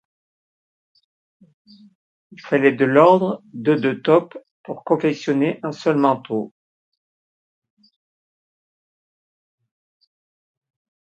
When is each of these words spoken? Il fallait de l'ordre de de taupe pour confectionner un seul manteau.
Il 2.31 2.41
fallait 2.41 2.71
de 2.71 2.85
l'ordre 2.85 3.43
de 3.53 3.75
de 3.75 3.93
taupe 3.93 4.35
pour 4.63 4.83
confectionner 4.83 5.59
un 5.61 5.71
seul 5.71 5.95
manteau. 5.95 6.51